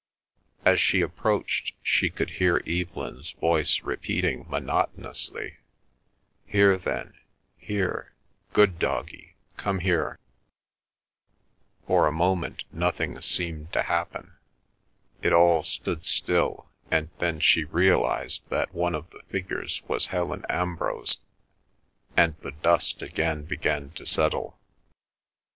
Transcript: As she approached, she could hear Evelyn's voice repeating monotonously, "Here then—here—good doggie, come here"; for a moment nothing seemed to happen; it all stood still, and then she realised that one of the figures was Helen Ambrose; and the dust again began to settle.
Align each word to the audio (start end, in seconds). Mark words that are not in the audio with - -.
As 0.65 0.79
she 0.81 1.01
approached, 1.01 1.73
she 1.83 2.09
could 2.09 2.31
hear 2.41 2.63
Evelyn's 2.65 3.33
voice 3.33 3.83
repeating 3.83 4.47
monotonously, 4.49 5.57
"Here 6.43 6.75
then—here—good 6.79 8.79
doggie, 8.79 9.35
come 9.57 9.77
here"; 9.77 10.17
for 11.85 12.07
a 12.07 12.11
moment 12.11 12.63
nothing 12.71 13.21
seemed 13.21 13.71
to 13.73 13.83
happen; 13.83 14.37
it 15.21 15.33
all 15.33 15.61
stood 15.61 16.03
still, 16.03 16.67
and 16.89 17.11
then 17.19 17.39
she 17.39 17.65
realised 17.65 18.41
that 18.49 18.73
one 18.73 18.95
of 18.95 19.07
the 19.11 19.21
figures 19.29 19.83
was 19.87 20.07
Helen 20.07 20.43
Ambrose; 20.49 21.17
and 22.17 22.35
the 22.39 22.53
dust 22.63 23.03
again 23.03 23.43
began 23.43 23.91
to 23.91 24.07
settle. 24.07 24.57